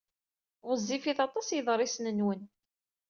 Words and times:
Ɣezzifit 0.69 1.19
aṭas 1.25 1.47
yeḍrisen-nwen. 1.55 2.41